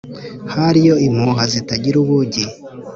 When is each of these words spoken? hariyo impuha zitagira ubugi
hariyo 0.53 0.95
impuha 1.07 1.43
zitagira 1.53 1.95
ubugi 2.03 2.43